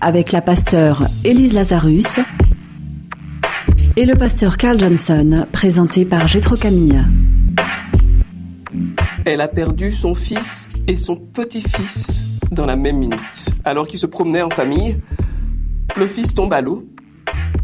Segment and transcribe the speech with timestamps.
[0.00, 2.20] avec la pasteure Élise Lazarus
[3.96, 7.04] et le pasteur Carl Johnson, présenté par Gétro Camille.
[9.24, 13.46] Elle a perdu son fils et son petit-fils dans la même minute.
[13.64, 15.00] Alors qu'ils se promenaient en famille,
[15.96, 16.86] le fils tombe à l'eau.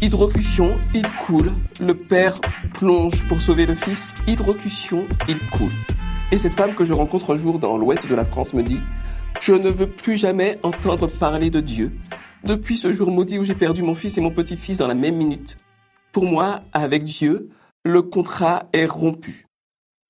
[0.01, 1.51] Hydrocution, il coule.
[1.79, 2.33] Le père
[2.73, 4.13] plonge pour sauver le fils.
[4.27, 5.71] Hydrocution, il coule.
[6.31, 8.79] Et cette femme que je rencontre un jour dans l'ouest de la France me dit
[9.41, 11.91] Je ne veux plus jamais entendre parler de Dieu.
[12.45, 15.17] Depuis ce jour maudit où j'ai perdu mon fils et mon petit-fils dans la même
[15.17, 15.57] minute.
[16.11, 17.49] Pour moi, avec Dieu,
[17.83, 19.45] le contrat est rompu.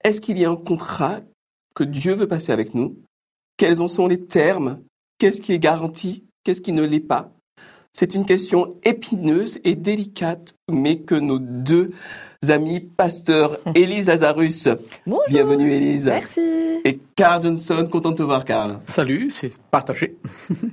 [0.04, 1.22] Est-ce qu'il y a un contrat
[1.74, 2.98] que Dieu veut passer avec nous?
[3.58, 4.80] Quels en sont les termes?
[5.18, 6.26] Qu'est-ce qui est garanti?
[6.44, 7.32] Qu'est-ce qui ne l'est pas?
[7.94, 11.92] C'est une question épineuse et délicate, mais que nos deux
[12.50, 14.68] amis pasteurs, Élise Lazarus,
[15.08, 15.24] Bonjour.
[15.30, 16.42] bienvenue Élise, Merci.
[16.84, 20.18] et Carl Johnson, content de te voir Carl, Salut, c'est partagé.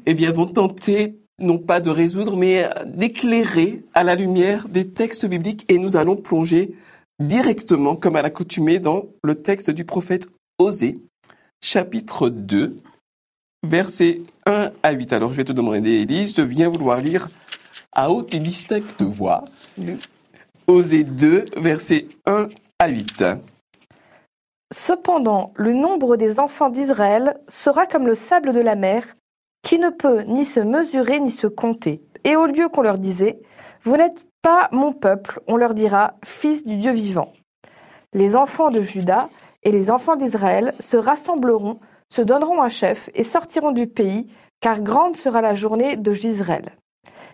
[0.04, 5.26] eh bien vont tenter non pas de résoudre, mais d'éclairer à la lumière des textes
[5.26, 6.74] bibliques et nous allons plonger
[7.20, 10.98] directement, comme à l'accoutumée, dans le texte du prophète Osée,
[11.60, 12.76] chapitre 2,
[13.62, 15.12] versets 1 à 8.
[15.12, 17.28] Alors je vais te demander, Élise, de bien vouloir lire
[17.92, 19.44] à haute et distincte voix.
[20.66, 23.24] Osée 2, versets 1 à 8.
[24.72, 29.04] Cependant, le nombre des enfants d'Israël sera comme le sable de la mer,
[29.62, 32.02] qui ne peut ni se mesurer ni se compter.
[32.24, 33.40] Et au lieu qu'on leur disait,
[33.82, 37.32] Vous n'êtes pas mon peuple, on leur dira, Fils du Dieu vivant.
[38.12, 39.28] Les enfants de Juda
[39.62, 41.80] et les enfants d'Israël se rassembleront,
[42.12, 44.26] se donneront un chef et sortiront du pays,
[44.60, 46.76] car grande sera la journée de Gisraël.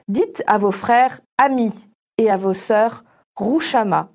[0.06, 1.72] Dites à vos frères, amis,
[2.18, 3.04] et à vos sœurs,
[3.36, 4.10] Rouchama.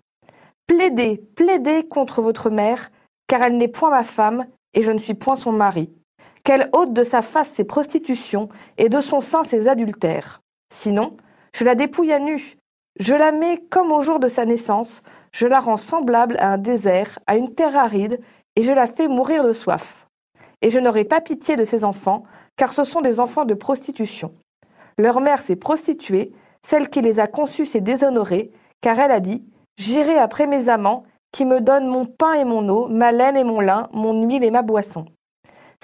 [0.67, 2.91] Plaidez, plaidez contre votre mère,
[3.27, 5.93] car elle n'est point ma femme, et je ne suis point son mari.
[6.43, 10.41] Qu'elle ôte de sa face ses prostitutions, et de son sein ses adultères.
[10.73, 11.15] Sinon,
[11.55, 12.57] je la dépouille à nu,
[12.99, 16.57] je la mets comme au jour de sa naissance, je la rends semblable à un
[16.57, 18.19] désert, à une terre aride,
[18.55, 20.07] et je la fais mourir de soif.
[20.61, 22.23] Et je n'aurai pas pitié de ses enfants,
[22.55, 24.33] car ce sont des enfants de prostitution.
[24.99, 26.31] Leur mère s'est prostituée,
[26.61, 29.43] celle qui les a conçus s'est déshonorée, car elle a dit
[29.77, 33.43] J'irai après mes amants, qui me donnent mon pain et mon eau, ma laine et
[33.43, 35.05] mon lin, mon huile et ma boisson.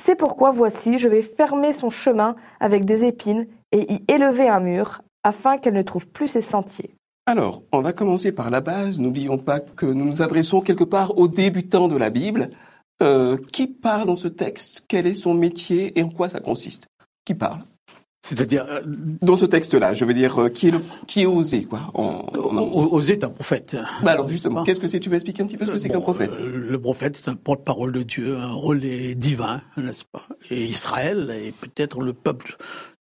[0.01, 4.61] C'est pourquoi voici, je vais fermer son chemin avec des épines et y élever un
[4.61, 6.95] mur, afin qu'elle ne trouve plus ses sentiers.
[7.25, 9.01] Alors, on va commencer par la base.
[9.01, 12.51] N'oublions pas que nous nous adressons quelque part aux débutants de la Bible.
[13.03, 14.85] Euh, qui parle dans ce texte?
[14.88, 16.88] Quel est son métier et en quoi ça consiste?
[17.25, 17.59] Qui parle?
[18.29, 18.81] C'est-à-dire, euh,
[19.22, 22.25] Dans ce texte-là, je veux dire, euh, qui est, le, qui est osé quoi en-
[22.38, 23.75] en- O- Osée est un prophète.
[24.03, 25.90] Bah alors justement, qu'est-ce que c'est Tu veux expliquer un petit peu ce que c'est
[25.90, 26.39] qu'un prophète?
[26.39, 30.22] euh, Le prophète est un porte-parole de Dieu, un relais divin, n'est-ce pas?
[30.51, 32.57] Et Israël est peut-être le peuple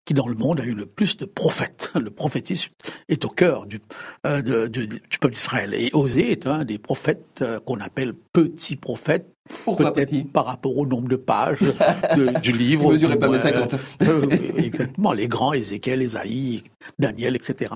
[0.08, 1.92] qui dans le monde a eu le plus de prophètes.
[1.96, 2.72] Le prophétisme
[3.10, 3.80] est au cœur du,
[4.26, 5.74] euh, de- du peuple d'Israël.
[5.74, 9.28] Et Osée est un des prophètes euh, qu'on appelle petits prophètes,
[9.66, 10.24] Pourquoi peut-être petit?
[10.24, 12.86] par rapport au nombre de pages de- du livre.
[12.86, 13.76] Il mesurait pas mes 50.
[14.04, 16.64] euh, oui, exactement, les grands, Ézéchiel, Ésaïe,
[16.98, 17.74] Daniel, etc.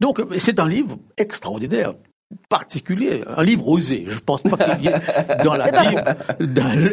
[0.00, 1.92] Donc c'est un livre extraordinaire,
[2.48, 4.04] particulier, un livre osé.
[4.08, 6.04] Je pense pas qu'il y ait dans la Bible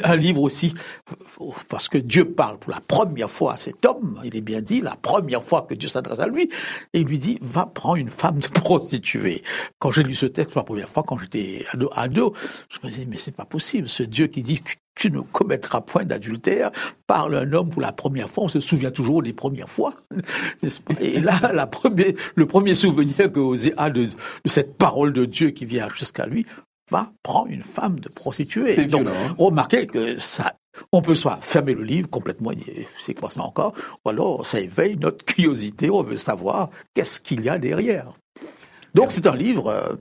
[0.03, 0.73] un livre aussi,
[1.69, 4.81] parce que Dieu parle pour la première fois à cet homme, il est bien dit,
[4.81, 6.49] la première fois que Dieu s'adresse à lui,
[6.93, 9.43] et il lui dit, va prendre une femme de prostituée.
[9.79, 12.33] Quand j'ai lu ce texte pour la première fois, quand j'étais ado, ado,
[12.69, 14.61] je me dis, mais c'est pas possible, ce Dieu qui dit,
[14.95, 16.71] tu ne commettras point d'adultère,
[17.07, 19.95] parle un homme pour la première fois, on se souvient toujours des premières fois,
[20.63, 20.93] n'est-ce pas?
[20.99, 25.25] Et là, la première, le premier souvenir que Osée a de, de cette parole de
[25.25, 26.45] Dieu qui vient jusqu'à lui,
[26.89, 28.85] va prendre une femme de prostituée.
[28.85, 29.35] Donc, violent, hein.
[29.37, 30.55] remarquez que ça,
[30.91, 32.51] on peut soit fermer le livre complètement,
[33.01, 33.73] c'est quoi ça encore,
[34.05, 38.13] ou alors ça éveille notre curiosité, on veut savoir qu'est-ce qu'il y a derrière.
[38.93, 39.95] Donc c'est un livre euh,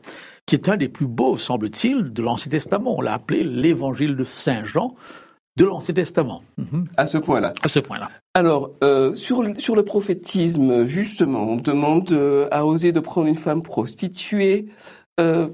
[0.50, 2.97] qui est un des plus beaux, semble-t-il, de l'Ancien Testament.
[2.99, 4.97] On l'a appelé l'évangile de Saint Jean
[5.56, 6.88] de l'Ancien Testament, Mhm.
[6.97, 7.52] À ce point-là.
[7.62, 8.08] à ce point-là.
[8.35, 13.29] Alors, euh, sur, le- sur le prophétisme, justement, on demande euh, à oser de prendre
[13.29, 14.67] une femme prostituée.
[15.20, 15.49] Euh,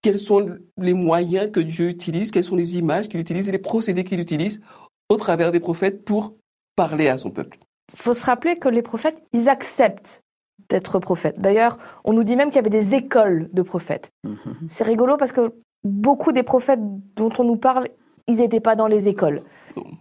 [0.00, 2.30] quels sont les moyens que Dieu utilise?
[2.30, 4.62] Quelles sont les images qu'il utilise et les procédés qu'il utilise
[5.10, 6.32] au travers des prophètes pour
[6.76, 7.58] parler à son peuple?
[7.92, 10.22] Il faut se rappeler que les prophètes, ils acceptent
[10.70, 11.38] d'être prophète.
[11.38, 14.10] D'ailleurs, on nous dit même qu'il y avait des écoles de prophètes.
[14.24, 14.68] Mhm.
[14.68, 15.52] C'est rigolo parce que
[15.84, 16.80] beaucoup des prophètes
[17.16, 17.88] dont on nous parle,
[18.26, 19.42] ils n'étaient pas dans les écoles.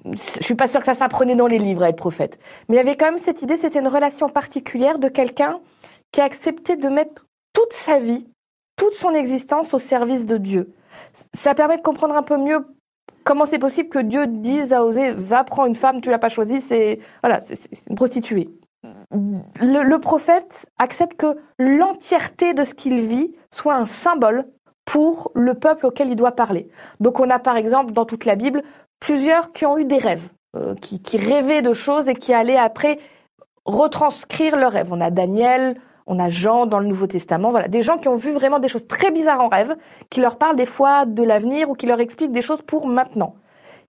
[0.06, 2.40] Je suis pas sûre que ça s'apprenait dans les livres à être prophète.
[2.68, 5.60] Mais il y avait quand même cette idée, c'était une relation particulière de quelqu'un
[6.12, 8.28] qui a accepté de mettre toute sa vie,
[8.78, 10.74] toute son existence au service de Dieu.
[11.34, 12.66] Ça permet de comprendre un peu mieux
[13.24, 16.30] comment c'est possible que Dieu dise à Osée, va prendre une femme, tu l'as pas
[16.30, 18.50] choisie, c'est voilà, c'est une prostituée.
[19.60, 24.46] Le, le, prophète accepte que l'entièreté de ce qu'il vit soit un symbole
[24.86, 26.70] pour le peuple auquel il doit parler.
[27.00, 28.64] Donc on a par exemple dans toute la Bible
[29.00, 32.58] plusieurs qui ont eu des rêves, euh, qui, qui, rêvaient de choses et qui allaient
[32.58, 32.98] après
[33.66, 34.92] retranscrire leurs rêves.
[34.92, 38.16] On a Daniel, on a Jean dans le Nouveau Testament, voilà, des gens qui ont
[38.16, 39.76] vu vraiment des choses très bizarres en rêve,
[40.10, 43.36] qui leur parlent des fois de l'avenir ou qui leur expliquent des choses pour maintenant.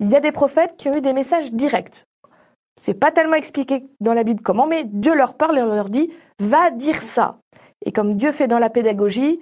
[0.01, 2.05] Il y a des prophètes qui ont eu des messages directs.
[2.77, 6.11] C'est pas tellement expliqué dans la Bible comment, mais Dieu leur parle et leur dit
[6.39, 7.39] va dire ça.
[7.85, 9.41] Et comme Dieu fait dans la pédagogie,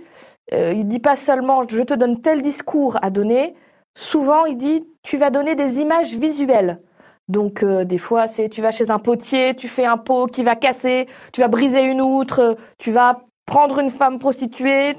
[0.53, 3.55] euh, il dit pas seulement je te donne tel discours à donner,
[3.97, 6.81] souvent il dit tu vas donner des images visuelles.
[7.29, 10.43] Donc euh, des fois c'est tu vas chez un potier, tu fais un pot qui
[10.43, 14.95] va casser, tu vas briser une outre, tu vas prendre une femme prostituée.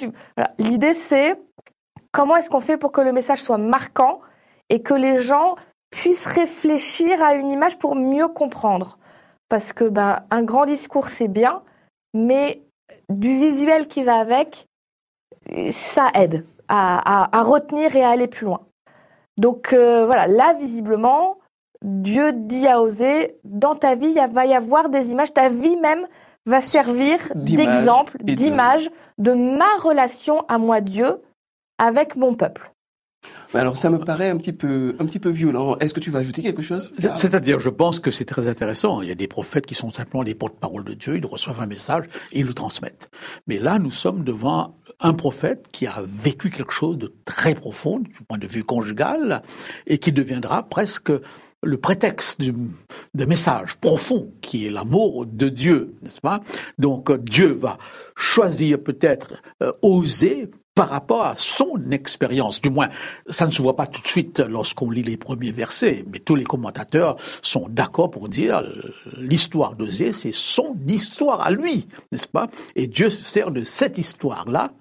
[0.58, 1.40] L'idée c'est
[2.12, 4.20] comment est-ce qu'on fait pour que le message soit marquant
[4.70, 5.56] et que les gens
[5.92, 8.98] puissent réfléchir à une image pour mieux comprendre.
[9.50, 11.64] Parce que ben un grand discours c'est bien,
[12.14, 12.62] mais
[13.10, 14.68] du visuel qui va avec,
[15.72, 18.62] ça aide à, à, à retenir et à aller plus loin.
[19.38, 21.38] Donc euh, voilà, là visiblement,
[21.82, 25.78] Dieu dit à Osée, dans ta vie, il va y avoir des images, ta vie
[25.78, 26.08] même
[26.46, 29.32] va servir d'exemple, d'image de...
[29.32, 31.22] de ma relation à moi Dieu
[31.78, 32.72] avec mon peuple.
[33.54, 35.76] Alors ça me paraît un petit peu, un petit peu violent.
[35.78, 36.94] Est-ce que tu vas ajouter quelque chose?
[37.16, 39.02] C'est-à-dire, je pense que c'est très intéressant.
[39.02, 41.18] Il y a des prophètes qui sont simplement les porte-parole de Dieu.
[41.18, 43.10] Ils reçoivent un message et ils le transmettent.
[43.48, 48.00] Mais là, nous sommes devant un prophète qui a vécu quelque chose de très profond
[48.00, 49.42] du point de vue conjugal
[49.88, 51.12] et qui deviendra presque
[51.62, 52.54] le prétexte du,
[53.14, 56.42] de message profond qui est l'amour de Dieu, n'est-ce pas?
[56.78, 57.78] Donc Dieu va
[58.16, 60.50] choisir peut-être euh, oser
[60.80, 62.62] par rapport à son expérience.
[62.62, 62.88] Du moins,
[63.30, 66.36] ça ne se voit pas tout de suite lorsqu'on lit les premiers versets, mais tous
[66.36, 68.64] les commentateurs sont d'accord pour dire
[69.18, 72.48] l'histoire d'Osée, c'est son histoire à lui, n'est-ce pas?
[72.78, 74.72] Et Dieu se sert de cette histoire-là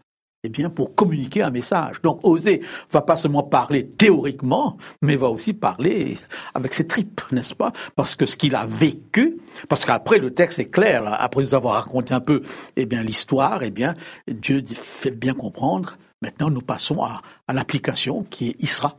[0.44, 2.00] eh bien, pour communiquer un message.
[2.02, 6.18] Donc, oser va pas seulement parler théoriquement, mais va aussi parler
[6.54, 7.72] avec ses tripes, n'est-ce pas?
[7.96, 9.36] Parce que ce qu'il a vécu,
[9.68, 12.42] parce qu'après le texte est clair, là, après nous avoir raconté un peu,
[12.76, 13.94] eh bien, l'histoire, eh bien,
[14.28, 15.96] Dieu fait bien comprendre.
[16.22, 18.98] Maintenant, nous passons à, à l'application qui est Isra.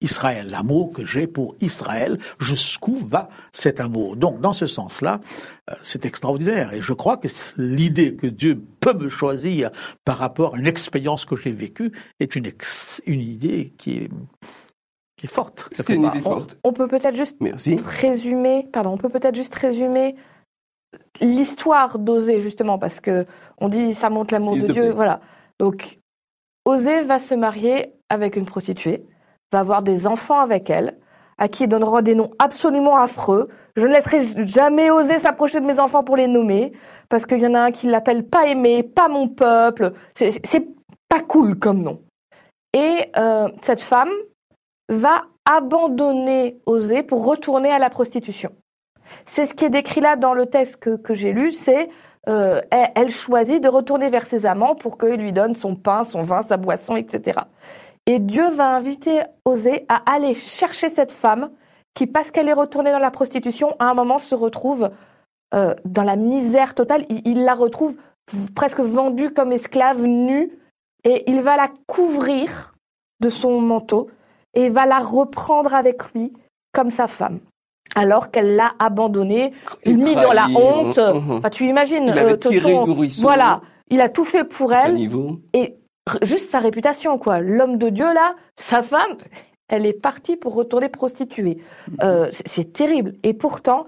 [0.00, 5.20] Israël, l'amour que j'ai pour Israël, jusqu'où va cet amour Donc, dans ce sens-là,
[5.70, 6.74] euh, c'est extraordinaire.
[6.74, 9.70] Et je crois que l'idée que Dieu peut me choisir
[10.04, 14.10] par rapport à une expérience que j'ai vécue est une, ex une idée qui est,
[15.16, 15.68] qui est forte.
[15.72, 16.58] C'est une idée forte.
[16.64, 17.76] On, on peut peut-être juste Merci.
[17.76, 20.16] résumer, pardon, on peut peut-être juste résumer
[21.20, 23.26] l'histoire d'Osée justement parce que
[23.58, 24.90] on dit ça montre l'amour de Dieu, plaît.
[24.90, 25.20] voilà.
[25.58, 25.98] Donc
[26.64, 29.06] Osée va se marier avec une prostituée
[29.54, 30.98] va avoir des enfants avec elle,
[31.38, 33.48] à qui il donnera des noms absolument affreux.
[33.76, 36.72] Je ne laisserai jamais oser s'approcher de mes enfants pour les nommer,
[37.08, 39.92] parce qu'il y en a un qui l'appelle pas aimé, pas mon peuple.
[40.14, 40.66] C'est
[41.08, 42.02] pas cool comme nom.
[42.72, 44.10] Et euh, cette femme
[44.88, 48.50] va abandonner Osée pour retourner à la prostitution.
[49.24, 51.88] C'est ce qui est décrit là dans le texte que, j'ai lu, c'est
[52.28, 56.02] euh, elle, elle, choisit de retourner vers ses amants pour qu'ils lui donnent son pain,
[56.02, 57.40] son vin, sa boisson, etc.
[58.06, 61.50] Et Dieu va inviter Osée à aller chercher cette femme
[61.94, 64.90] qui, parce qu'elle est retournée dans la prostitution, à un moment se retrouve
[65.54, 67.06] euh, dans la misère totale.
[67.08, 67.96] Il, il, la retrouve
[68.54, 70.50] presque vendue comme esclave, nue,
[71.04, 72.74] et il va la couvrir
[73.20, 74.10] de son manteau
[74.54, 76.32] et va la reprendre avec lui
[76.72, 77.40] comme sa femme.
[77.94, 79.52] Alors qu'elle l'a abandonnée,
[79.86, 80.98] mis dans la honte.
[80.98, 82.38] Uh Enfin, tu imagines, il avait
[82.92, 83.22] ruisseau.
[83.22, 84.96] voilà, il a tout fait pour elle.
[85.52, 85.76] Et
[86.22, 87.40] juste sa réputation, quoi.
[87.40, 89.16] L'homme de Dieu, là, sa femme,
[89.68, 91.62] elle est partie pour retourner prostituée.
[92.02, 93.14] Euh, c'est terrible.
[93.22, 93.86] Et pourtant,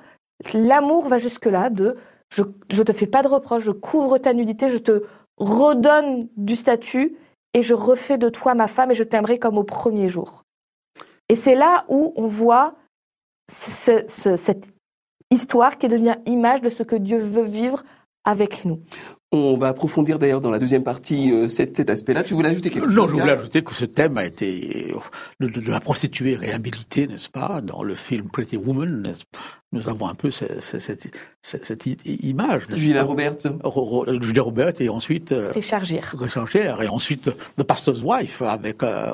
[0.55, 1.97] l'amour va jusque-là de
[2.29, 5.05] je, je te fais pas de reproche, je couvre ta nudité, je te
[5.37, 7.17] redonne du statut
[7.55, 10.45] et je refais de toi ma femme et je t'aimerai comme au premier jour.
[11.29, 12.75] Et c'est là où on voit
[13.53, 14.73] ce, ce, cette
[15.31, 17.83] histoire qui devient image de ce que Dieu veut vivre
[18.27, 18.83] avec nous.
[19.33, 22.23] On va approfondir d'ailleurs dans la deuxième partie euh, cet, cet aspect-là.
[22.23, 24.93] Tu voulais ajouter quelque chose Non, je voulais ajouter que ce thème a été
[25.41, 29.15] de, de, de la prostituée réhabilitée, n'est-ce pas, dans le film Pretty Woman
[29.77, 31.09] nous avons un peu cette, cette,
[31.43, 32.63] cette image.
[32.71, 33.47] Julia Roberts.
[34.21, 36.15] Julia Roberts et ensuite euh, Richard Gere.
[36.19, 39.13] Richard Gere et ensuite The Pastor's Wife avec euh,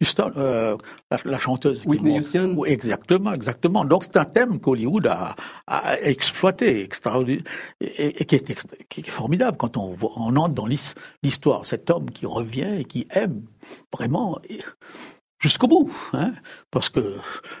[0.00, 0.76] Houston, euh,
[1.10, 1.84] la, la, chanteuse.
[1.86, 2.64] Whitney Houston.
[2.64, 3.84] Exactement, exactement.
[3.84, 7.44] Donc c'est un thème qu'Hollywood a, a, exploité extraordinaire
[7.80, 9.92] et, et qui, est, qui, est, formidable quand on,
[10.36, 11.66] entre dans l'histoire.
[11.66, 13.42] Cet homme qui revient et qui aime
[13.92, 14.38] vraiment.
[14.48, 14.60] Et,
[15.44, 16.32] jusqu'au bout, hein,
[16.70, 17.16] parce que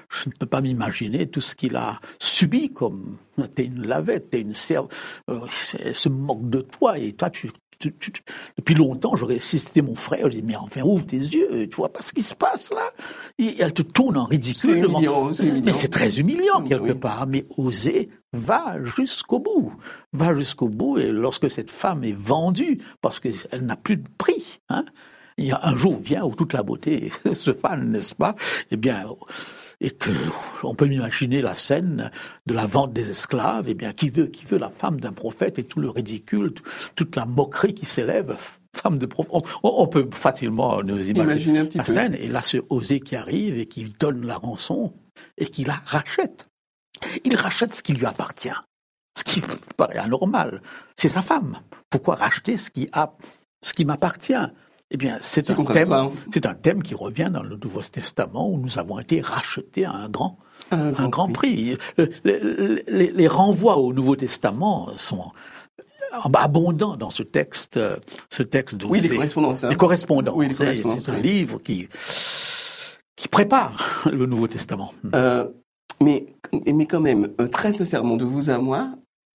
[0.08, 3.18] je ne peux pas m'imaginer tout ce qu'il a subi comme
[3.54, 4.88] t'es une lavette, t'es une serve,
[5.28, 5.40] euh,
[5.78, 8.10] elle se moque de toi et toi tu, tu, tu,
[8.56, 11.76] depuis longtemps j'aurais si c'était mon frère, je dis mais enfin ouvre tes yeux, tu
[11.76, 12.90] vois pas ce qui se passe là,
[13.36, 14.86] et elle te tourne en ridicule.
[14.86, 15.30] Humiliant.
[15.62, 16.98] Mais c'est très humiliant quelque oui.
[16.98, 19.74] part, mais oser va jusqu'au bout,
[20.14, 24.60] va jusqu'au bout et lorsque cette femme est vendue parce qu'elle n'a plus de prix,
[24.70, 24.86] hein,
[25.36, 28.36] il y a un jour vient où toute la beauté se fane, n'est-ce pas?
[28.70, 29.04] Eh bien,
[29.80, 30.10] et que
[30.62, 32.10] on peut imaginer la scène
[32.46, 33.66] de la vente des esclaves.
[33.68, 36.54] Eh bien, qui veut, qui veut la femme d'un prophète et tout le ridicule,
[36.94, 38.36] toute la moquerie qui s'élève
[38.76, 39.32] femme de prophète.
[39.62, 41.92] On, on, peut facilement nous imaginer, imaginer un petit la peu.
[41.92, 42.14] scène.
[42.14, 44.94] Et là, ce osé qui arrive et qui donne la rançon
[45.38, 46.48] et qui la rachète.
[47.24, 48.48] Il rachète ce qui lui appartient.
[49.16, 49.42] Ce qui
[49.76, 50.62] paraît anormal.
[50.96, 51.58] C'est sa femme.
[51.90, 53.14] Pourquoi racheter ce qui a,
[53.62, 54.34] ce qui m'appartient?
[54.94, 55.92] Eh bien, c'est un thème,
[56.32, 59.90] c'est un thème qui revient dans le Nouveau Testament où nous avons été rachetés à
[59.92, 60.38] un grand,
[60.70, 61.76] un un grand prix.
[61.96, 62.08] prix.
[62.22, 62.38] Les,
[62.86, 65.32] les, les, renvois au Nouveau Testament sont
[66.12, 67.80] abondants dans ce texte,
[68.30, 69.64] ce texte de oui, les correspondances.
[69.64, 69.70] Hein.
[69.70, 70.36] Les correspondances.
[70.36, 71.88] Oui, les correspondances c'est un livre qui
[73.16, 74.94] qui prépare le Nouveau Testament.
[75.12, 75.48] Euh,
[76.00, 76.26] mais
[76.72, 78.90] mais quand même, euh, très sincèrement, de vous à moi,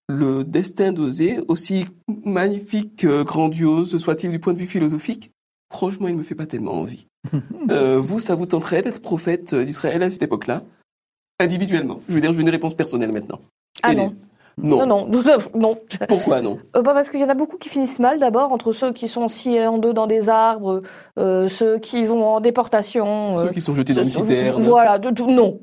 [0.08, 1.84] le destin d'Osée, aussi
[2.24, 5.32] magnifique, grandiose soit-il du point de vue philosophique,
[5.70, 7.06] franchement, il me fait pas tellement envie.
[7.70, 10.62] euh, vous, ça vous tenterait d'être prophète d'Israël à cette époque-là?
[11.38, 12.00] Individuellement.
[12.08, 13.40] Je veux dire, je veux une réponse personnelle maintenant.
[13.82, 14.10] Ah non.
[14.58, 14.84] Non.
[14.84, 15.22] Non, non.
[15.54, 15.78] non.
[16.08, 16.58] Pourquoi non?
[16.76, 19.08] Euh, bah Parce qu'il y en a beaucoup qui finissent mal d'abord, entre ceux qui
[19.08, 20.82] sont sciés en deux dans des arbres,
[21.18, 23.38] euh, ceux qui vont en déportation.
[23.38, 24.62] Ceux qui sont jetés dans une citerne.
[24.62, 25.60] Voilà, de, de, non.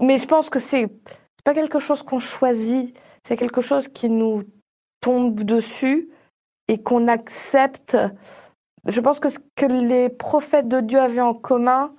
[0.00, 0.88] Mais je pense que c'est
[1.44, 2.94] pas quelque chose qu'on choisit,
[3.26, 4.42] c'est quelque chose qui nous
[5.00, 6.10] tombe dessus
[6.68, 7.96] et qu'on accepte
[8.86, 11.94] je pense que ce que les prophètes de Dieu avaient en commun,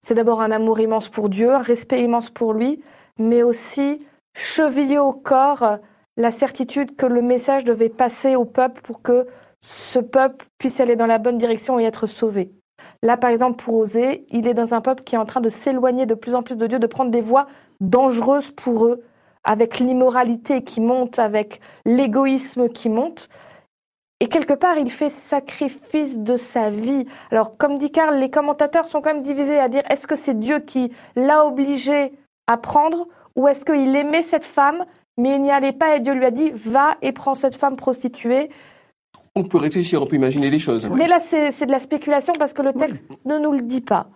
[0.00, 2.82] c'est d'abord un amour immense pour Dieu, un respect immense pour lui,
[3.18, 5.78] mais aussi cheviller au corps
[6.16, 9.26] la certitude que le message devait passer au peuple pour que
[9.60, 12.52] ce peuple puisse aller dans la bonne direction et être sauvé.
[13.02, 15.48] Là, par exemple, pour Osée, il est dans un peuple qui est en train de
[15.48, 17.46] s'éloigner de plus en plus de Dieu, de prendre des voies
[17.80, 19.02] dangereuses pour eux,
[19.44, 23.28] avec l'immoralité qui monte, avec l'égoïsme qui monte.
[24.22, 27.06] Et quelque part, il fait sacrifice de sa vie.
[27.32, 30.38] Alors, comme dit Karl, les commentateurs sont quand même divisés à dire est-ce que c'est
[30.38, 32.12] Dieu qui l'a obligé
[32.46, 34.84] à prendre ou est-ce qu'il aimait cette femme,
[35.16, 37.74] mais il n'y allait pas et Dieu lui a dit va et prends cette femme
[37.74, 38.48] prostituée
[39.34, 40.86] on peut réfléchir, on peut imaginer des choses.
[40.88, 43.16] Mais là, c'est de la spéculation parce que le texte oui.
[43.24, 44.06] ne nous le dit pas.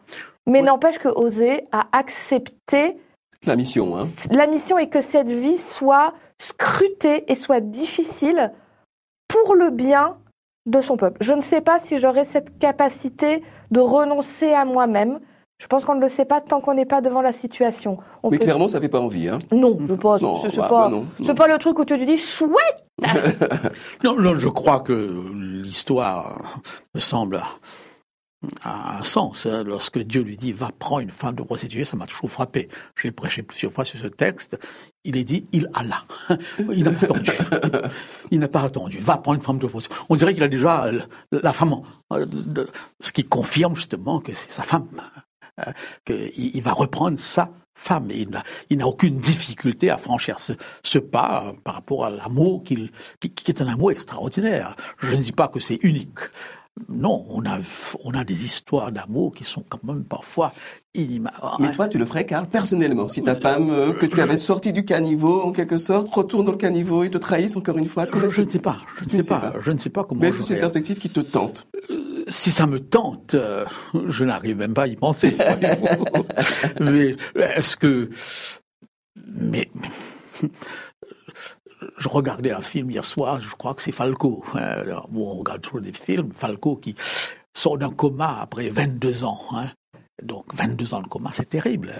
[0.46, 0.66] Mais oui.
[0.66, 2.98] n'empêche que Osée a accepté
[3.44, 3.96] la mission.
[3.96, 4.04] Hein.
[4.30, 8.52] La mission est que cette vie soit scrutée et soit difficile
[9.28, 10.16] pour le bien
[10.66, 11.18] de son peuple.
[11.20, 15.20] Je ne sais pas si j'aurai cette capacité de renoncer à moi-même.
[15.58, 17.98] Je pense qu'on ne le sait pas tant qu'on n'est pas devant la situation.
[18.22, 18.44] On Mais peut...
[18.44, 19.28] clairement, ça fait pas envie.
[19.28, 20.20] Hein non, je pense.
[20.42, 22.84] C'est bah, pas, bah pas le truc où tu te dis chouette.
[24.04, 24.92] non, non, je crois que
[25.32, 26.60] l'histoire
[26.94, 27.40] me semble
[28.62, 29.46] a un sens.
[29.46, 29.64] Hein.
[29.64, 32.68] Lorsque Dieu lui dit va prendre une femme de prostituée, ça m'a toujours frappé.
[33.00, 34.58] J'ai prêché plusieurs fois sur ce texte.
[35.04, 36.04] Il est dit il alla.
[36.72, 37.30] Il n'a pas attendu.
[38.30, 38.98] Il n'a pas attendu.
[38.98, 39.98] Va prendre une femme de prostituée.
[40.08, 40.90] On dirait qu'il a déjà
[41.32, 41.82] la femme,
[43.00, 44.88] ce qui confirme justement que c'est sa femme,
[46.04, 48.10] qu'il va reprendre sa femme.
[48.10, 48.26] Et
[48.70, 50.52] il n'a aucune difficulté à franchir ce,
[50.82, 52.90] ce pas par rapport à l'amour qu'il,
[53.20, 54.74] qui, qui est un amour extraordinaire.
[54.98, 56.18] Je ne dis pas que c'est unique.
[56.90, 57.58] Non, on a,
[58.04, 60.52] on a des histoires d'amour qui sont quand même parfois
[60.94, 61.56] inimaginables.
[61.58, 64.72] Mais toi, tu le ferais, Karl, personnellement, si ta femme, euh, que tu avais sorti
[64.74, 68.06] du caniveau, en quelque sorte, retourne dans le caniveau et te trahisse encore une fois
[68.12, 70.20] Je, je ne sais pas, je ne sais, pas, pas, je ne sais pas comment.
[70.20, 71.66] Mais est-ce que c'est une perspective qui te tente?
[71.90, 73.64] Euh, Si ça me tente, euh,
[74.08, 75.34] je n'arrive même pas à y penser.
[76.80, 78.10] Mais est-ce que...
[79.16, 79.70] Mais
[81.98, 84.44] je regardais un film hier soir, je crois que c'est Falco.
[84.54, 86.32] Hein, on regarde toujours des films.
[86.32, 86.94] Falco qui
[87.54, 89.40] sort d'un coma après 22 ans.
[89.52, 89.70] Hein.
[90.22, 91.94] Donc 22 ans de coma, c'est terrible.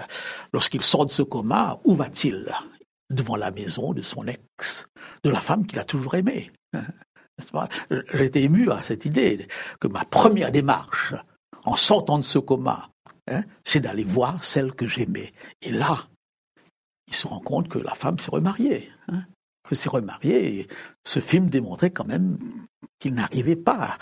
[0.53, 2.53] Lorsqu'il sort de ce coma, où va-t-il?
[3.09, 4.85] Devant la maison de son ex,
[5.23, 6.51] de la femme qu'il a toujours aimée.
[8.13, 9.47] Été ému à cette idée
[9.79, 11.13] que ma première démarche,
[11.65, 12.89] en sortant de ce coma,
[13.29, 15.31] hein, c'est d'aller voir celle que j'aimais.
[15.61, 16.07] Et là,
[17.07, 18.91] il se rend compte que la femme s'est remariée.
[19.67, 20.59] Que s'est remariée.
[20.59, 20.67] Et
[21.03, 22.37] ce film démontrait quand même
[22.99, 23.97] qu'il n'arrivait pas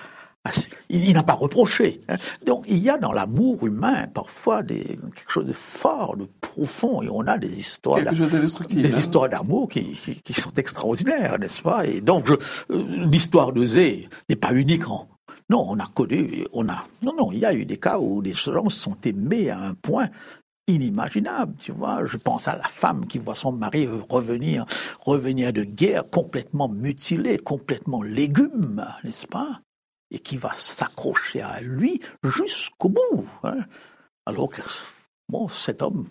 [0.89, 2.01] il, n'a pas reproché.
[2.07, 2.17] Hein.
[2.45, 7.01] Donc il y a dans l'amour humain parfois des, quelque chose de fort, de profond,
[7.01, 8.97] et on a des histoires, des hein.
[8.97, 11.85] histoires d'amour qui, qui, sont extraordinaires, n'est-ce pas?
[11.85, 12.37] Et donc euh,
[12.69, 14.87] l'histoire de Zé n'est pas unique.
[14.87, 15.07] En,
[15.49, 18.21] non, on a connu, on a, non, non, il y a eu des cas où
[18.21, 20.09] des gens sont aimés à un point
[20.67, 22.05] inimaginable, tu vois.
[22.05, 24.65] Je pense à la femme qui voit son mari revenir,
[24.99, 29.61] revenir de guerre complètement mutilé, complètement légume, n'est-ce pas?
[30.11, 33.25] Et qui va s'accrocher à lui jusqu'au bout.
[33.43, 33.57] Hein.
[34.25, 34.61] Alors que,
[35.29, 36.05] bon, cet homme...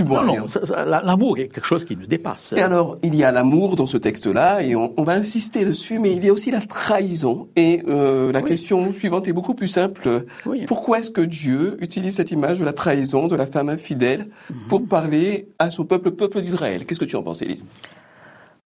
[0.00, 2.52] Bon, l'amour est quelque chose qui nous dépasse.
[2.56, 6.12] Et alors, il y a l'amour dans ce texte-là, et on, va insister dessus, mais
[6.12, 7.48] il y a aussi la trahison.
[7.54, 10.24] Et euh, la question suivante est beaucoup plus simple.
[10.66, 14.56] Pourquoi est-ce que Dieu utilise cette image de la trahison, de la femme infidèle, mhm.
[14.68, 16.86] pour parler à son peuple, le peuple d'Israël?
[16.86, 17.64] Qu'est-ce que tu en penses, Élise?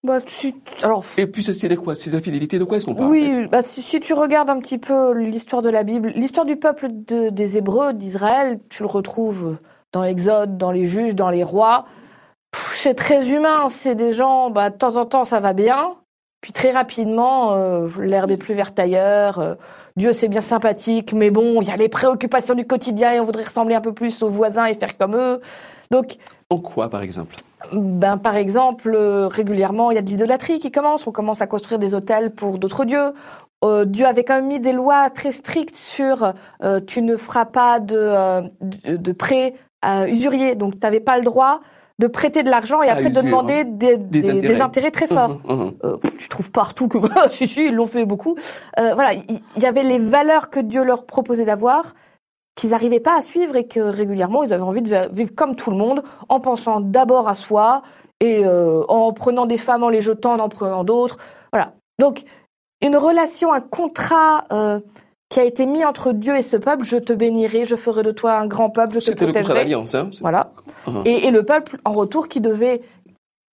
[0.05, 0.19] Bah,
[0.85, 1.95] alors, et puis c'est quoi?
[1.95, 5.12] Ces infidélités, de quoi est-ce qu'on parle Oui, bah, si, tu regardes un petit peu
[5.12, 9.59] l'histoire de la Bible, l'histoire du peuple des Hébreux, d'Israël, tu le retrouves
[9.93, 11.87] dans l'Exode, dans les juges, dans les rois.
[12.55, 15.97] C'est très humain, c'est des gens, bah, de temps en temps ça va bien,
[16.40, 19.55] puis très rapidement, euh, l'herbe est plus verte ailleurs, euh,
[19.99, 23.25] Dieu c'est bien sympathique, mais bon, il y a les préoccupations du quotidien et on
[23.25, 25.40] voudrait ressembler un peu plus aux voisins et faire comme eux.
[25.90, 26.17] Donc,
[26.50, 27.35] en quoi, par exemple?
[27.73, 31.07] ben, par exemple, euh, régulièrement, il y a de l'idolâtrie qui commence.
[31.07, 33.12] On commence à construire des hôtels pour d'autres dieux.
[33.64, 37.47] Euh, Dieu avait quand même mis des lois très strictes sur euh, tu ne feras
[37.47, 38.49] pas de,
[38.87, 39.55] de, prêt
[40.07, 40.55] usurier.
[40.55, 41.61] Donc, tu n'avais pas le droit
[41.99, 44.90] de prêter de l'argent et après de demander des, des, intérêts.
[44.90, 45.40] très forts.
[45.49, 45.99] Mmh, mmh, mmh.
[46.19, 46.99] tu trouves partout que
[47.31, 48.37] si si ils l'ont fait beaucoup.
[48.76, 51.95] voilà, il y, avait les valeurs que Dieu leur proposait d'avoir
[52.59, 55.71] qu'ils n'arrivaient pas à suivre et que régulièrement ils avaient envie de vivre comme tout
[55.71, 57.83] le monde en pensant d'abord à soi
[58.21, 61.19] et euh, en prenant des femmes, en les jetant, en en prenant d'autres.
[61.52, 61.75] Voilà.
[62.00, 62.25] Donc
[62.81, 64.81] une relation, un contrat euh,
[65.28, 66.85] qui a été mis entre Dieu et ce peuple.
[66.85, 69.26] Je te bénirai, je ferai de toi un grand peuple, je te protégerai.
[69.26, 69.94] C'était le contrat d'alliance.
[69.94, 70.53] Hein voilà.
[70.87, 71.03] Uh-huh.
[71.05, 72.81] et, et le peuple en retour qui devait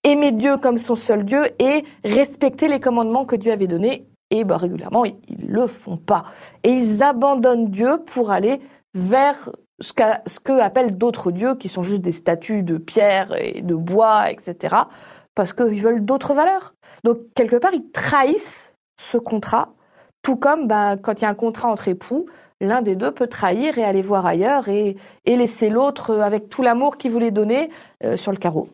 [0.05, 4.07] aimer Dieu comme son seul Dieu et respecter les commandements que Dieu avait donnés.
[4.31, 6.25] Et bah, régulièrement, ils, ne le font pas.
[6.65, 8.61] Et ils abandonnent Dieu pour aller
[8.95, 13.75] vers ce, que appellent d'autres dieux, qui sont juste des statues de pierre et de
[13.75, 14.77] bois, etc.,
[15.35, 16.75] parce qu'ils veulent d'autres valeurs.
[17.05, 19.73] Donc, quelque part, ils trahissent ce contrat,
[20.23, 22.27] tout comme bah, quand il y a un contrat entre époux,
[22.61, 26.97] l'un des deux peut trahir et aller voir ailleurs et, laisser l'autre avec tout l'amour
[26.97, 27.71] qu'il voulait donner
[28.05, 28.69] euh, sur le carreau.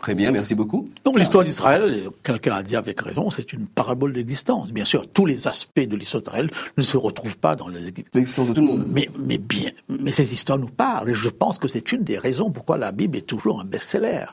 [0.00, 0.86] Très bien, merci beaucoup.
[1.04, 4.72] Donc l'histoire d'Israël, quelqu'un a dit avec raison, c'est une parabole d'existence.
[4.72, 8.54] Bien sûr, tous les aspects de l'histoire d'Israël ne se retrouvent pas dans l'existence de
[8.54, 8.86] tout le monde.
[8.88, 11.10] Mais, mais bien, mais ces histoires nous parlent.
[11.10, 14.26] Et je pense que c'est une des raisons pourquoi la Bible est toujours un best-seller.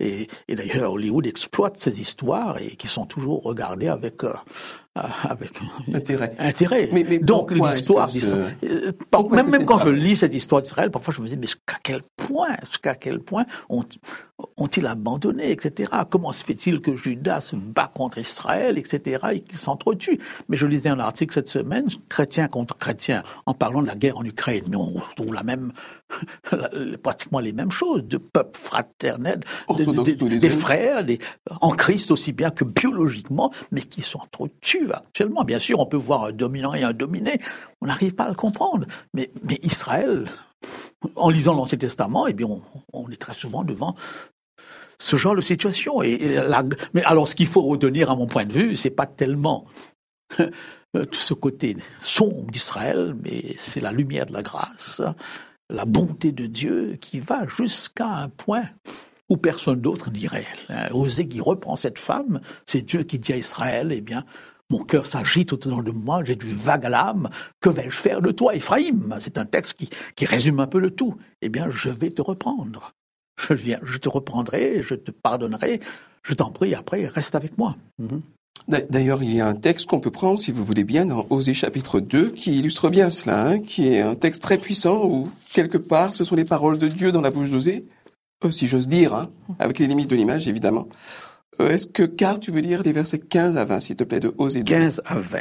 [0.00, 4.32] Et, et d'ailleurs, Hollywood exploite ces histoires et qui sont toujours regardées avec euh,
[5.22, 5.52] avec
[5.92, 6.34] intérêt.
[6.38, 6.88] intérêt.
[6.92, 8.56] Mais, Donc l'histoire d'Israël.
[8.64, 8.92] Euh,
[9.30, 12.02] même, même quand je lis cette histoire d'Israël, parfois je me dis mais jusqu'à quel
[12.16, 13.82] point, jusqu'à quel point ont,
[14.56, 15.90] ont-ils abandonné, etc.
[16.08, 19.26] Comment se fait-il que Judas se bat contre Israël, etc.
[19.32, 23.82] et qu'ils s'entretuent Mais je lisais un article cette semaine, chrétien contre chrétien, en parlant
[23.82, 24.64] de la guerre en Ukraine.
[24.68, 25.72] Mais on retrouve la même
[27.02, 29.40] pratiquement les mêmes choses, de peuples fraternels,
[29.76, 31.04] des frères,
[31.60, 35.44] en Christ aussi bien que biologiquement, mais qui s'entretuent actuellement.
[35.44, 37.40] Bien sûr, on peut voir un dominant et un dominé,
[37.80, 38.86] on n'arrive pas à le comprendre.
[39.14, 40.26] Mais, mais Israël,
[41.16, 42.48] en lisant l'Ancien Testament, eh bien,
[42.92, 43.94] on, est très souvent devant
[44.98, 46.02] ce genre de situation.
[46.02, 46.38] Et,
[46.94, 49.66] mais alors, ce qu'il faut retenir, à mon point de vue, c'est pas tellement
[50.36, 55.02] tout ce côté sombre d'Israël, mais c'est la lumière de la grâce,
[55.70, 58.64] la bonté de Dieu qui va jusqu'à un point
[59.28, 60.46] où personne d'autre n'irait.
[60.68, 64.24] Hein, Osée qui reprend cette femme, c'est Dieu qui dit à Israël, eh bien,
[64.70, 68.30] mon cœur s'agite au-dedans de moi, j'ai du vague à l'âme, que vais-je faire de
[68.30, 71.16] toi, Ephraïm C'est un texte qui, qui, résume un peu le tout.
[71.40, 72.92] Eh bien, je vais te reprendre.
[73.48, 75.80] Je viens, je te reprendrai, je te pardonnerai,
[76.22, 77.76] je t'en prie, après, reste avec moi.
[77.98, 78.20] Mhm.
[78.66, 81.54] D'ailleurs, il y a un texte qu'on peut prendre, si vous voulez bien, dans Osée
[81.54, 85.78] chapitre 2, qui illustre bien cela, hein, qui est un texte très puissant où, quelque
[85.78, 87.86] part, ce sont les paroles de Dieu dans la bouche d'Osée,
[88.44, 90.88] euh, si j'ose dire, hein, avec les limites de l'image, évidemment.
[91.60, 94.20] Euh, est-ce que, Karl, tu veux lire les versets 15 à 20, s'il te plaît,
[94.20, 95.38] de Osée 2 15 à 20.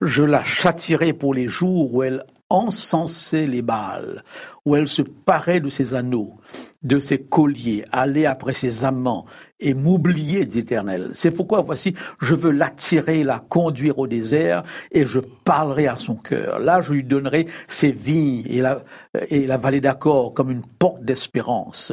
[0.00, 4.22] Je la châtirai pour les jours où elle encenser les Baals,
[4.64, 6.34] où elle se parait de ses anneaux,
[6.82, 9.26] de ses colliers, aller après ses amants
[9.58, 11.10] et m'oublier d'Éternel.
[11.12, 16.14] C'est pourquoi voici, je veux l'attirer, la conduire au désert et je parlerai à son
[16.14, 16.60] cœur.
[16.60, 18.84] Là, je lui donnerai ses vignes et la,
[19.28, 21.92] et la vallée d'accord comme une porte d'espérance.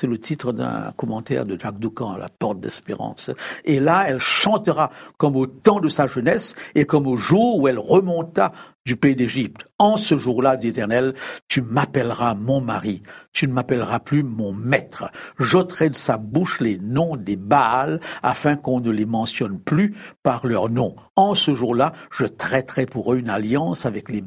[0.00, 3.32] C'est le titre d'un commentaire de Jacques Doucan, La Porte d'Espérance.
[3.64, 7.66] Et là, elle chantera comme au temps de sa jeunesse et comme au jour où
[7.66, 8.52] elle remonta
[8.88, 9.66] du pays d'Égypte.
[9.78, 11.12] En ce jour-là, dit l'Éternel,
[11.46, 13.02] tu m'appelleras mon mari,
[13.34, 15.10] tu ne m'appelleras plus mon maître.
[15.38, 20.46] J'ôterai de sa bouche les noms des Baals afin qu'on ne les mentionne plus par
[20.46, 20.96] leur nom.
[21.16, 24.22] En ce jour-là, je traiterai pour eux une alliance avec les,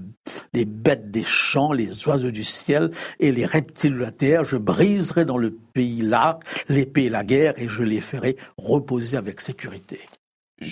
[0.65, 4.43] bêtes des champs, les oiseaux du ciel et les reptiles de la terre.
[4.43, 6.37] Je briserai dans le pays là
[6.69, 10.01] l'épée et la guerre et je les ferai reposer avec sécurité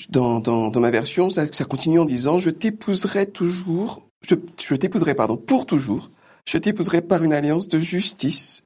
[0.09, 4.75] dans, dans, dans, ma version, ça, ça, continue en disant Je t'épouserai toujours, je, je
[4.75, 6.11] t'épouserai, pardon, pour toujours,
[6.45, 8.63] je t'épouserai par une alliance de justice,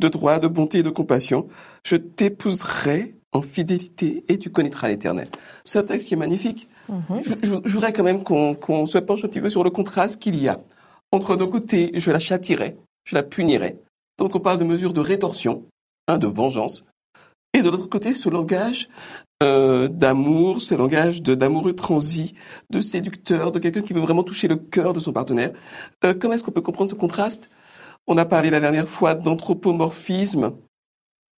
[0.00, 1.48] de droit, de bonté et de compassion.
[1.84, 5.28] Je t'épouserai en fidélité et tu connaîtras l'éternel.
[5.64, 6.68] C'est un texte qui est magnifique.
[6.90, 7.22] Mm-hmm.
[7.24, 10.40] je, je, voudrais quand même qu'on se penche un petit peu sur le contraste qu'il
[10.40, 10.60] y a.
[11.12, 13.78] Entre nos côtés, je la châtirai, je la punirai.
[14.18, 15.64] Donc on parle de mesures de rétorsion,
[16.08, 16.84] hein, de vengeance.
[17.60, 18.88] Et de l'autre côté, ce langage
[19.42, 22.34] euh, d'amour, ce langage d'amoureux transi,
[22.70, 25.50] de séducteur, de quelqu'un qui veut vraiment toucher le cœur de son partenaire.
[26.06, 27.50] Euh, comment est-ce qu'on peut comprendre ce contraste?
[28.06, 30.52] On a parlé la dernière fois d'anthropomorphisme,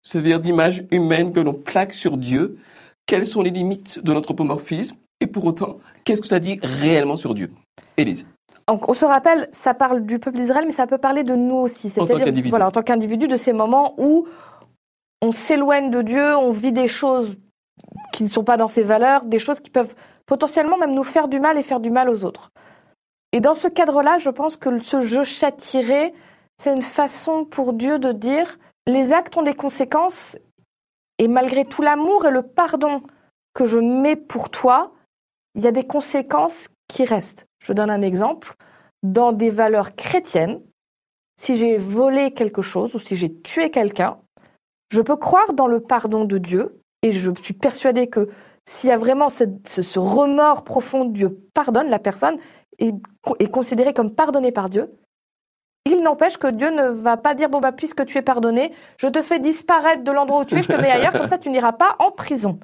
[0.03, 2.59] c'est-à-dire d'image humaine que l'on plaque sur Dieu.
[3.07, 4.97] Quelles sont les limites de l'anthropomorphisme?
[5.23, 7.51] Et pour autant, qu'est-ce que ça dit réellement sur Dieu?
[7.97, 8.27] Élise
[8.69, 11.91] on se rappelle, ça parle du peuple d'Israël, mais ça peut parler de nous aussi.
[11.91, 14.29] C'est-à-dire, voilà, en tant qu'individu, de ces moments où
[15.23, 17.37] on s'éloigne de Dieu, on vit des choses
[18.13, 19.95] qui ne sont pas dans ses valeurs, des choses qui peuvent
[20.27, 22.51] potentiellement même nous faire du mal et faire du mal aux autres.
[23.33, 26.15] Et dans ce cadre-là, je pense que ce je châtirai,
[26.59, 30.37] c'est une façon pour Dieu de dire les actes ont des conséquences
[31.19, 33.03] et malgré tout l'amour et le pardon
[33.55, 34.93] que je mets pour toi,
[35.55, 37.47] il y a des conséquences qui restent.
[37.63, 38.55] Je donne un exemple.
[39.03, 40.61] Dans des valeurs chrétiennes,
[41.39, 44.19] si j'ai volé quelque chose ou si j'ai tué quelqu'un,
[44.91, 48.29] je peux croire dans le pardon de Dieu, et je suis persuadée que
[48.67, 52.37] s'il y a vraiment ce, ce, remords profond, Dieu pardonne la personne
[52.79, 52.93] et
[53.39, 54.93] est considérée comme pardonnée par Dieu.
[55.87, 59.07] Il n'empêche que Dieu ne va pas dire bon bah puisque tu es pardonné, je
[59.07, 61.49] te fais disparaître de l'endroit où tu es, je te mets ailleurs, comme ça tu
[61.49, 62.61] n'iras pas en prison.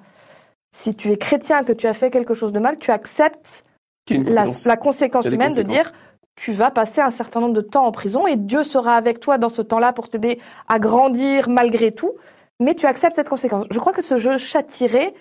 [0.71, 3.65] Si tu es chrétien, que tu as fait quelque chose de mal, tu acceptes
[4.11, 5.93] la, la, conséquence humaine de dire
[6.37, 9.39] tu vas passer un certain nombre de temps en prison et Dieu sera avec toi
[9.39, 12.13] dans ce temps-là pour t'aider à grandir malgré tout
[12.61, 13.67] mais tu acceptes cette conséquence.
[13.71, 15.15] Je crois que ce jeu châtiré,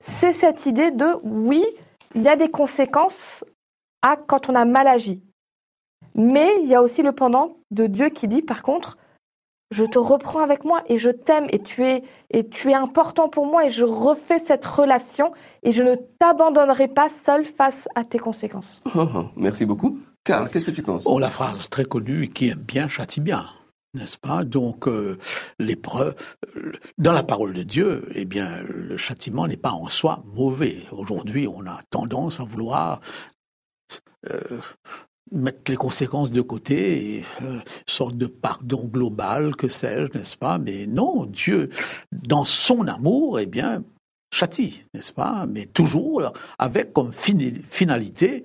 [0.00, 1.64] c'est cette idée de oui,
[2.14, 3.44] il y a des conséquences
[4.02, 5.22] à quand on a mal agi.
[6.14, 8.98] Mais il y a aussi le pendant de Dieu qui dit par contre,
[9.70, 13.30] je te reprends avec moi et je t'aime et tu es et tu es important
[13.30, 18.04] pour moi et je refais cette relation et je ne t'abandonnerai pas seul face à
[18.04, 18.82] tes conséquences.
[19.36, 19.98] Merci beaucoup.
[20.24, 21.04] Karl, qu'est-ce que tu penses?
[21.06, 23.46] Oh, la phrase très connue qui aime bien châtie bien
[23.94, 24.44] n'est-ce pas?
[24.44, 25.18] Donc euh,
[25.58, 26.14] l'épreuve,
[26.98, 30.84] dans la parole de Dieu, eh bien, le châtiment n'est pas en soi mauvais.
[30.90, 33.00] Aujourd'hui, on a tendance à vouloir
[34.30, 34.60] euh,
[35.30, 40.58] mettre les conséquences de côté, et, euh, sorte de pardon global, que sais-je, n'est-ce pas?
[40.58, 41.70] Mais non, Dieu,
[42.12, 43.82] dans son amour, eh bien,
[44.32, 45.46] châtie, n'est-ce pas?
[45.46, 48.44] Mais toujours avec comme finalité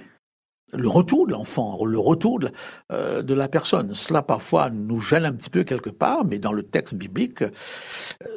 [0.74, 2.52] le retour de l'enfant, le retour de,
[2.92, 3.94] euh, de, la personne.
[3.94, 7.50] Cela parfois nous gêne un petit peu quelque part, mais dans le texte biblique, euh,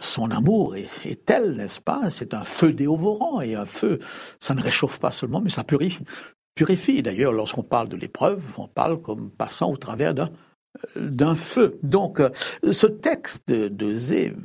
[0.00, 2.10] son amour est, tel, n'est-ce pas?
[2.10, 3.98] C'est un feu dévorant et un feu,
[4.38, 6.04] ça ne réchauffe pas seulement, mais ça purifie.
[6.54, 7.02] purifie.
[7.02, 10.30] D'ailleurs, lorsqu'on parle de l'épreuve, on parle comme passant au travers d'un
[10.96, 11.80] euh, d'un feu.
[11.82, 12.22] Donc,
[12.70, 14.36] ce texte de Zé,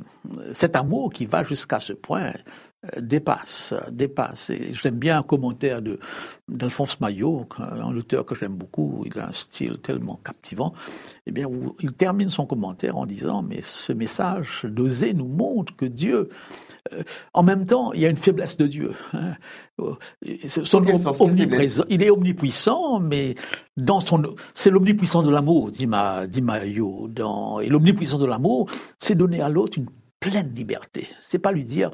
[0.54, 2.32] cet amour qui va jusqu'à ce point,
[3.00, 4.50] dépasse, dépasse.
[4.50, 5.98] Et j'aime bien un commentaire de
[6.48, 9.04] d'Alphonse Maillot, un auteur que j'aime beaucoup.
[9.06, 10.72] Il a un style tellement captivant.
[11.26, 11.48] Eh bien,
[11.80, 16.28] il termine son commentaire en disant mais ce message d'oser nous montre que Dieu,
[16.92, 17.02] euh,
[17.34, 18.92] en même temps, il y a une faiblesse de Dieu.
[19.12, 19.34] Hein.
[20.46, 20.84] Son
[21.20, 23.34] omniprésent, il est omnipuissant, mais
[23.76, 24.22] dans son,
[24.54, 27.08] c'est l'omnipuissance de l'amour, dit, ma, dit Maillot.
[27.08, 29.88] Dans, et l'omnipuissance de l'amour, c'est donner à l'autre une
[30.20, 31.08] pleine liberté.
[31.20, 31.90] C'est pas lui dire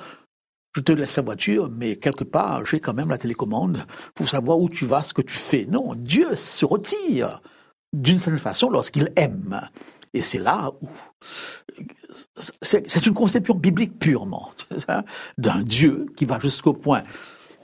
[0.75, 4.59] je te laisse la voiture, mais quelque part, j'ai quand même la télécommande pour savoir
[4.59, 5.67] où tu vas, ce que tu fais.
[5.67, 7.41] Non, Dieu se retire
[7.93, 9.61] d'une certaine façon lorsqu'il aime.
[10.15, 10.89] Et c'est là où
[12.61, 14.53] c'est une conception biblique purement
[15.39, 17.03] d'un Dieu qui va jusqu'au point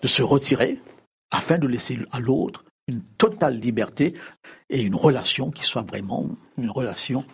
[0.03, 0.81] de se retirer
[1.31, 4.15] afin de laisser à l'autre une totale liberté
[4.71, 7.25] et une relation qui soit vraiment une relation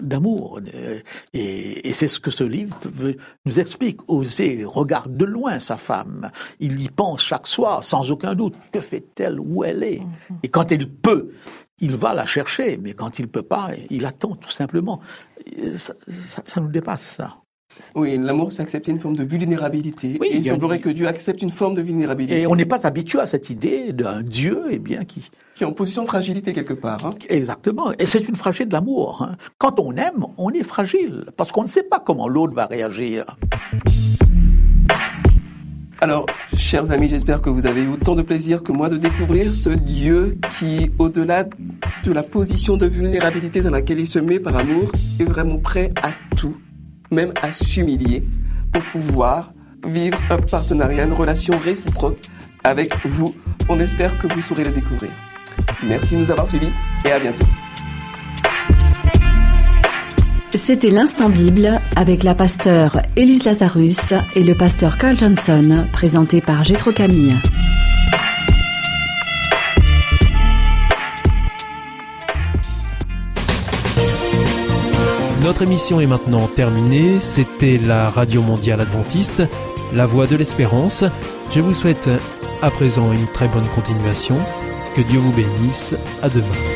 [0.00, 0.60] d'amour.
[1.32, 2.78] Et, c'est ce que ce livre
[3.44, 4.00] nous explique.
[4.08, 6.30] Oser regarde de loin sa femme.
[6.60, 8.54] Il y pense chaque soir, sans aucun doute.
[8.72, 9.40] Que fait-elle?
[9.40, 10.02] Où elle est?
[10.42, 11.32] Et quand il peut,
[11.78, 12.76] il va la chercher.
[12.76, 15.00] Mais quand il ne peut pas, il attend tout simplement.
[15.76, 15.94] Ça,
[16.44, 17.41] ça nous dépasse, ça.
[17.94, 20.18] Oui, l'amour, c'est accepter une forme de vulnérabilité.
[20.22, 22.42] et il semblerait que Dieu accepte une forme de vulnérabilité.
[22.42, 25.22] Et on n'est pas habitué à cette idée d'un Dieu, eh bien, qui...
[25.54, 27.04] Qui est en position de fragilité quelque part.
[27.04, 27.10] Hein.
[27.28, 27.92] Exactement.
[27.98, 29.22] Et c'est une fragilité de l'amour.
[29.22, 29.36] Hein.
[29.58, 31.26] Quand on aime, on est fragile.
[31.36, 33.36] Parce qu'on ne sait pas comment l'autre va réagir.
[36.00, 39.48] Alors, chers amis, j'espère que vous avez eu autant de plaisir que moi de découvrir
[39.52, 44.56] ce Dieu qui, au-delà de la position de vulnérabilité dans laquelle il se met par
[44.56, 46.56] amour, est vraiment prêt à tout
[47.12, 48.24] même à s'humilier
[48.72, 49.52] pour pouvoir
[49.86, 52.18] vivre un partenariat, une relation réciproque
[52.64, 53.34] avec vous.
[53.68, 55.10] On espère que vous saurez le découvrir.
[55.82, 56.70] Merci de nous avoir suivis
[57.04, 57.46] et à bientôt.
[60.54, 66.62] C'était l'instant Bible avec la pasteur Elise Lazarus et le pasteur Carl Johnson, présenté par
[66.62, 67.34] Gétro Camille.
[75.42, 77.18] Notre émission est maintenant terminée.
[77.18, 79.42] C'était la Radio Mondiale Adventiste,
[79.92, 81.04] la voix de l'espérance.
[81.52, 82.08] Je vous souhaite
[82.62, 84.36] à présent une très bonne continuation.
[84.94, 85.96] Que Dieu vous bénisse.
[86.22, 86.71] À demain.